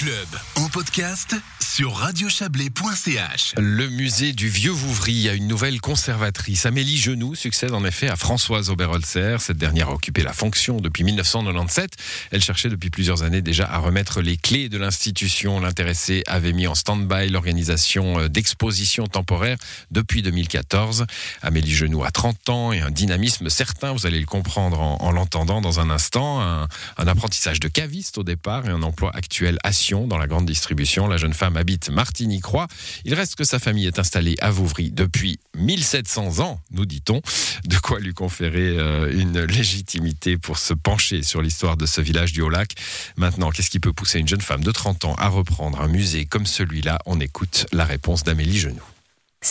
[0.00, 3.54] Club en podcast sur radiochablais.ch.
[3.58, 6.66] Le musée du Vieux Vouvry a une nouvelle conservatrice.
[6.66, 9.40] Amélie Genoux succède en effet à Françoise Oberholzer.
[9.40, 11.92] Cette dernière a occupé la fonction depuis 1997.
[12.32, 15.60] Elle cherchait depuis plusieurs années déjà à remettre les clés de l'institution.
[15.60, 19.58] L'intéressée avait mis en stand-by l'organisation euh, d'expositions temporaires
[19.90, 21.06] depuis 2014.
[21.42, 25.12] Amélie Genoux a 30 ans et un dynamisme certain, vous allez le comprendre en, en
[25.12, 26.40] l'entendant dans un instant.
[26.40, 31.08] Un, apprentissage de caviste au départ et un emploi actuel à Dans la grande distribution.
[31.08, 32.68] La jeune femme habite Martigny-Croix.
[33.04, 37.20] Il reste que sa famille est installée à Vouvry depuis 1700 ans, nous dit-on.
[37.64, 42.32] De quoi lui conférer euh, une légitimité pour se pencher sur l'histoire de ce village
[42.32, 42.74] du Haut-Lac.
[43.16, 46.24] Maintenant, qu'est-ce qui peut pousser une jeune femme de 30 ans à reprendre un musée
[46.24, 47.00] comme celui-là?
[47.06, 48.99] On écoute la réponse d'Amélie Genoux.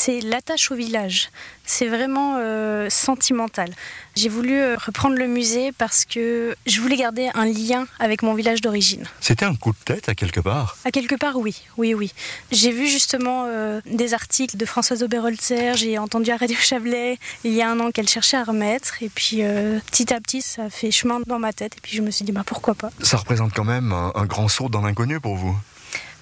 [0.01, 1.29] C'est l'attache au village.
[1.65, 3.69] C'est vraiment euh, sentimental.
[4.15, 8.33] J'ai voulu euh, reprendre le musée parce que je voulais garder un lien avec mon
[8.33, 9.03] village d'origine.
[9.19, 12.13] C'était un coup de tête à quelque part À quelque part, oui, oui, oui.
[12.49, 17.51] J'ai vu justement euh, des articles de Françoise Oberholzer, j'ai entendu à Radio Chablais il
[17.53, 20.63] y a un an qu'elle cherchait à remettre, et puis euh, petit à petit ça
[20.63, 22.89] a fait chemin dans ma tête, et puis je me suis dit bah pourquoi pas.
[23.01, 25.57] Ça représente quand même un, un grand saut dans l'inconnu pour vous.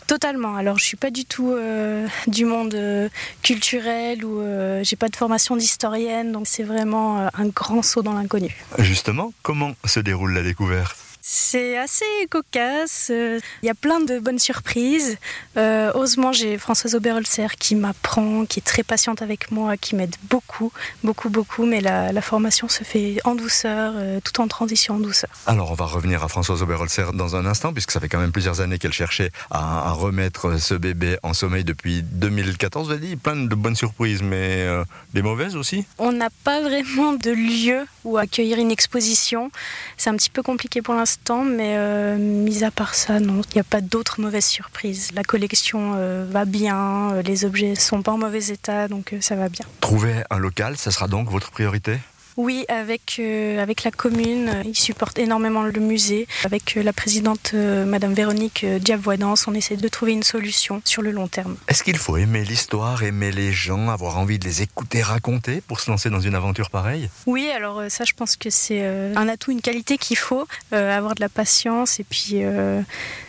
[0.08, 0.56] Totalement.
[0.56, 3.10] Alors, je suis pas du tout euh, du monde euh,
[3.44, 8.14] culturel ou euh, j'ai pas de formation d'historienne, donc c'est vraiment un grand saut dans
[8.14, 8.56] l'inconnu.
[8.80, 11.07] Justement, comment se déroule la découverte?
[11.30, 13.12] C'est assez cocasse.
[13.12, 15.18] Il y a plein de bonnes surprises.
[15.58, 20.16] Euh, heureusement, j'ai Françoise Oberholzer qui m'apprend, qui est très patiente avec moi, qui m'aide
[20.30, 20.72] beaucoup,
[21.04, 21.66] beaucoup, beaucoup.
[21.66, 25.30] Mais la, la formation se fait en douceur, euh, tout en transition en douceur.
[25.48, 28.32] Alors, on va revenir à Françoise Oberholzer dans un instant, puisque ça fait quand même
[28.32, 32.88] plusieurs années qu'elle cherchait à, à remettre ce bébé en sommeil depuis 2014.
[32.88, 35.86] Vous avez dit plein de bonnes surprises, mais euh, des mauvaises aussi?
[35.98, 39.52] On n'a pas vraiment de lieu où accueillir une exposition.
[39.98, 43.56] C'est un petit peu compliqué pour l'instant, mais euh, mis à part ça, non, il
[43.56, 45.12] n'y a pas d'autres mauvaises surprises.
[45.14, 49.36] La collection euh, va bien, euh, les objets sont pas en mauvais état, donc ça
[49.36, 49.66] va bien.
[49.82, 52.00] Trouver un local, ça sera donc votre priorité?
[52.38, 56.28] Oui, avec, euh, avec la commune, ils supportent énormément le musée.
[56.44, 60.82] Avec euh, la présidente, euh, Madame Véronique euh, Diavoidance, on essaie de trouver une solution
[60.86, 61.58] sur le long terme.
[61.68, 65.80] Est-ce qu'il faut aimer l'histoire, aimer les gens, avoir envie de les écouter raconter pour
[65.80, 67.10] se lancer dans une aventure pareille?
[67.26, 71.22] Oui, alors ça, je pense que c'est un atout, une qualité qu'il faut, avoir de
[71.22, 72.44] la patience et puis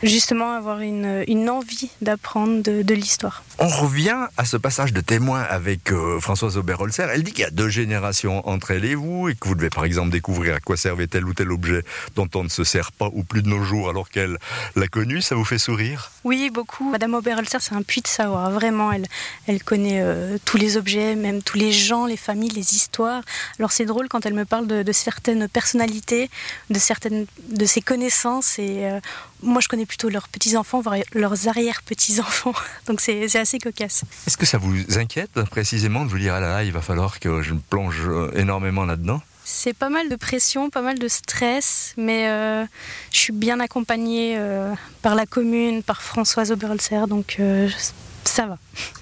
[0.03, 3.43] justement avoir une, une envie d'apprendre de, de l'histoire.
[3.59, 7.09] On revient à ce passage de témoin avec Françoise Oberholzer.
[7.11, 9.85] Elle dit qu'il y a deux générations entre et vous, et que vous devez par
[9.85, 11.83] exemple découvrir à quoi servait tel ou tel objet
[12.15, 14.39] dont on ne se sert pas ou plus de nos jours alors qu'elle
[14.77, 15.23] l'a connu.
[15.23, 16.11] Ça vous fait sourire?
[16.25, 16.91] Oui, beaucoup.
[16.91, 18.51] Madame Oberholzer, c'est un puits de savoir.
[18.51, 19.07] Vraiment, elle,
[19.47, 23.23] elle connaît euh, tous les objets, même tous les gens, les familles, les histoires.
[23.59, 26.31] Alors c'est drôle quand elle me parle de, de certaines personnalités,
[26.71, 28.59] de certaines de ses connaissances.
[28.59, 29.01] Et euh,
[29.43, 32.55] moi, je connais plutôt leurs petits-enfants, voire leurs arrière-petits-enfants.
[32.87, 34.03] Donc c'est c'est assez cocasse.
[34.27, 37.21] Est-ce que ça vous inquiète précisément de vous dire ah là là, il va falloir
[37.21, 41.09] que je me plonge euh, énormément là-dedans C'est pas mal de pression, pas mal de
[41.09, 42.65] stress, mais euh,
[43.13, 47.69] je suis bien accompagnée euh, par la commune, par Françoise Oberholzer, donc euh,
[48.25, 48.59] ça va.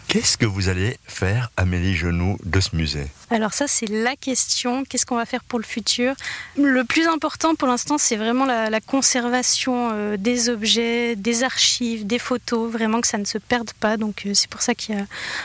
[0.08, 3.08] Qu'est-ce que vous allez faire, Amélie Genoux, de ce musée?
[3.28, 4.84] Alors ça, c'est la question.
[4.84, 6.14] Qu'est-ce qu'on va faire pour le futur?
[6.56, 12.06] Le plus important pour l'instant, c'est vraiment la, la conservation euh, des objets, des archives,
[12.06, 13.96] des photos, vraiment que ça ne se perde pas.
[13.96, 15.04] Donc euh, c'est pour ça qu'il y a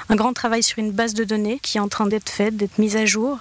[0.09, 2.78] un grand travail sur une base de données qui est en train d'être faite, d'être
[2.78, 3.40] mise à jour.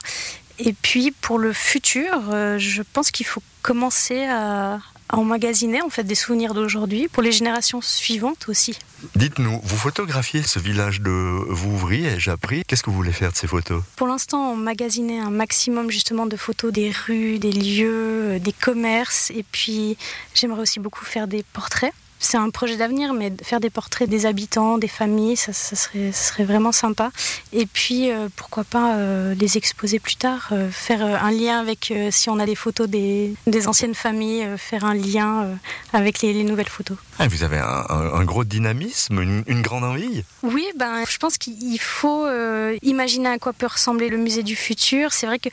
[0.61, 5.91] Et puis pour le futur, euh, je pense qu'il faut commencer à, à emmagasiner en
[5.91, 8.79] fait des souvenirs d'aujourd'hui pour les générations suivantes aussi.
[9.17, 12.63] Dites-nous, vous photographiez ce village de Vouvry, ai-je appris?
[12.67, 13.83] Qu'est-ce que vous voulez faire de ces photos?
[13.97, 18.53] Pour l'instant, on magasinait un maximum justement de photos des rues, des lieux, euh, des
[18.53, 19.31] commerces.
[19.31, 19.97] Et puis,
[20.35, 21.95] j'aimerais aussi beaucoup faire des portraits.
[22.23, 26.13] C'est un projet d'avenir, mais faire des portraits des habitants, des familles, ça, ça serait,
[26.13, 27.11] ça serait vraiment sympa.
[27.55, 31.93] Et puis, euh, pourquoi pas euh, les exposer plus tard, euh, faire un lien avec,
[32.11, 35.49] si on a des photos des, des anciennes familles, faire un lien
[35.95, 36.99] avec les, les nouvelles photos.
[37.19, 41.17] Ah, Vous avez un, un- un gros dynamisme, une, une grande envie Oui, ben, je
[41.17, 42.27] pense qu'il faut
[42.83, 45.13] imaginer à quoi peut ressembler le musée du futur.
[45.13, 45.49] C'est vrai que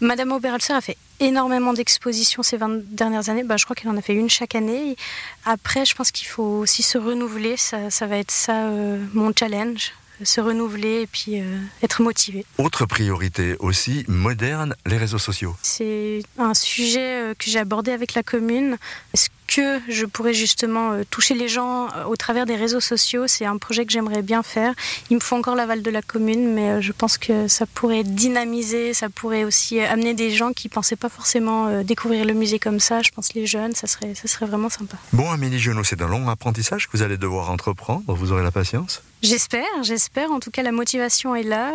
[0.00, 3.44] Madame Oberholzer a fait énormément d'expositions ces 20 dernières années.
[3.44, 4.96] Ben, je crois qu'elle en a fait une chaque année.
[5.44, 7.56] Après, je pense qu'il faut aussi se renouveler.
[7.56, 9.92] Ça, ça va être ça euh, mon challenge.
[10.24, 12.46] Se renouveler et puis euh, être motivé.
[12.58, 15.56] Autre priorité aussi moderne, les réseaux sociaux.
[15.62, 18.78] C'est un sujet euh, que j'ai abordé avec la commune.
[19.14, 23.26] Est-ce que je pourrais justement euh, toucher les gens euh, au travers des réseaux sociaux.
[23.26, 24.72] C'est un projet que j'aimerais bien faire.
[25.10, 28.04] Il me faut encore l'aval de la commune, mais euh, je pense que ça pourrait
[28.04, 32.80] dynamiser, ça pourrait aussi amener des gens qui pensaient pas forcément découvrir le musée comme
[32.80, 33.02] ça.
[33.02, 34.96] Je pense les jeunes, ça serait, ça serait vraiment sympa.
[35.12, 38.14] Bon, Amélie Genot, c'est un long apprentissage que vous allez devoir entreprendre.
[38.14, 40.30] Vous aurez la patience J'espère, j'espère.
[40.32, 41.72] En tout cas, la motivation est là.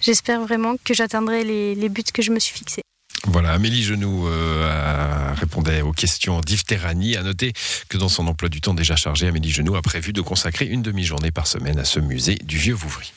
[0.00, 2.82] j'espère vraiment que j'atteindrai les, les buts que je me suis fixés.
[3.26, 6.62] Voilà, Amélie Genoux euh, répondait aux questions d'Yves.
[6.84, 7.52] À noter
[7.88, 10.82] que dans son emploi du temps déjà chargé, Amélie Genoux a prévu de consacrer une
[10.82, 13.14] demi-journée par semaine à ce musée du Vieux Vouvry.